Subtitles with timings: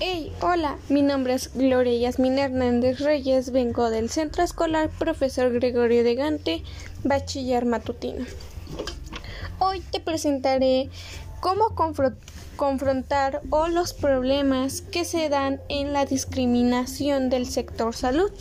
[0.00, 6.02] Hey, hola, mi nombre es Gloria Yasmin Hernández Reyes, vengo del Centro Escolar Profesor Gregorio
[6.02, 6.64] de Gante,
[7.04, 8.26] Bachiller Matutino.
[9.60, 10.90] Hoy te presentaré
[11.38, 11.76] cómo
[12.56, 18.32] confrontar o los problemas que se dan en la discriminación del sector salud.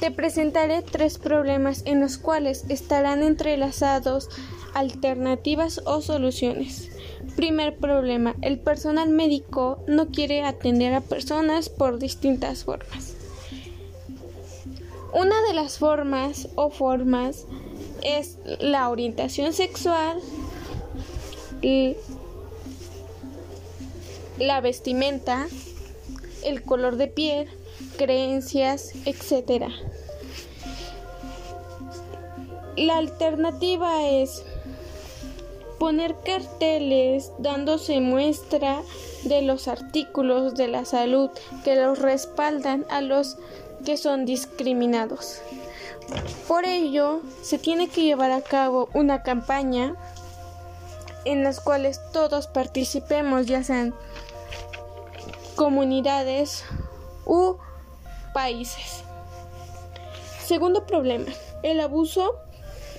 [0.00, 4.28] Te presentaré tres problemas en los cuales estarán entrelazados
[4.74, 6.90] alternativas o soluciones.
[7.34, 13.14] Primer problema, el personal médico no quiere atender a personas por distintas formas.
[15.12, 17.46] Una de las formas o formas
[18.02, 20.20] es la orientación sexual,
[24.38, 25.48] la vestimenta,
[26.44, 27.48] el color de piel,
[27.96, 29.68] creencias, etc.
[32.76, 34.44] La alternativa es
[35.78, 38.82] poner carteles dándose muestra
[39.24, 41.30] de los artículos de la salud
[41.64, 43.36] que los respaldan a los
[43.84, 45.40] que son discriminados.
[46.46, 49.94] Por ello, se tiene que llevar a cabo una campaña
[51.24, 53.94] en las cuales todos participemos, ya sean
[55.56, 56.64] comunidades
[57.26, 57.57] u
[58.38, 59.02] países.
[60.46, 61.26] Segundo problema,
[61.64, 62.36] el abuso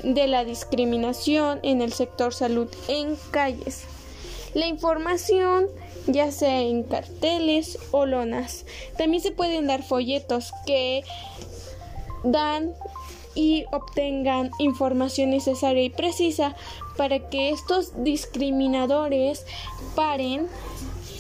[0.04, 3.86] de la discriminación en el sector salud en calles.
[4.54, 5.68] La información
[6.08, 8.66] ya sea en carteles o lonas.
[8.98, 11.06] También se pueden dar folletos que
[12.26, 12.74] dan
[13.34, 16.58] y obtengan información necesaria y precisa
[16.98, 19.46] para que estos discriminadores
[19.96, 20.50] paren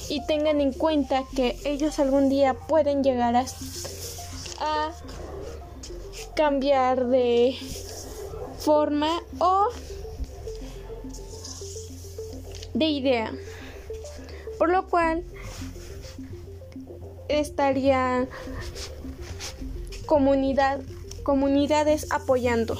[0.09, 3.45] y tengan en cuenta que ellos algún día pueden llegar a,
[4.59, 4.91] a
[6.35, 7.57] cambiar de
[8.59, 9.69] forma o
[12.73, 13.33] de idea.
[14.57, 15.23] Por lo cual
[17.29, 18.27] estaría
[20.05, 20.81] comunidad,
[21.23, 22.77] comunidades apoyando.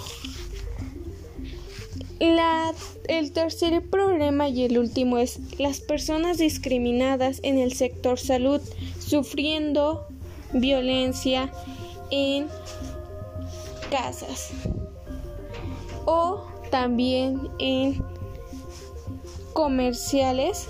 [2.20, 2.74] La,
[3.08, 8.62] el tercer problema y el último es las personas discriminadas en el sector salud
[9.00, 10.09] sufriendo
[10.54, 11.52] violencia
[12.12, 12.48] en
[13.90, 14.52] casas
[16.06, 18.04] o también en
[19.54, 20.68] comerciales.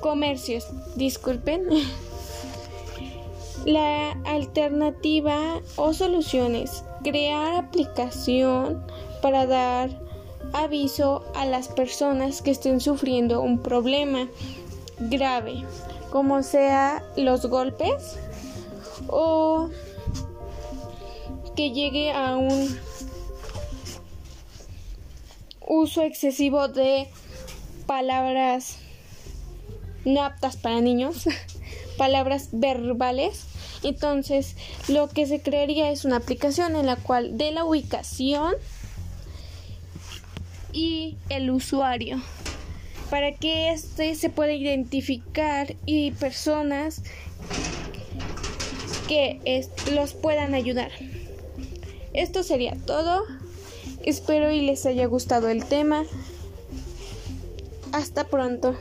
[0.00, 1.68] Comercios disculpen.
[3.64, 8.84] La alternativa o soluciones crear aplicación
[9.22, 9.88] para dar
[10.52, 14.28] aviso a las personas que estén sufriendo un problema
[14.98, 15.64] grave
[16.14, 18.20] como sea los golpes
[19.08, 19.68] o
[21.56, 22.78] que llegue a un
[25.66, 27.08] uso excesivo de
[27.86, 28.76] palabras
[30.04, 31.24] no aptas para niños,
[31.98, 33.46] palabras verbales.
[33.82, 34.54] Entonces,
[34.86, 38.54] lo que se crearía es una aplicación en la cual de la ubicación
[40.72, 42.22] y el usuario
[43.10, 47.02] para que éste se pueda identificar y personas
[49.08, 50.90] que los puedan ayudar.
[52.12, 53.24] Esto sería todo.
[54.04, 56.04] Espero y les haya gustado el tema.
[57.92, 58.76] Hasta pronto.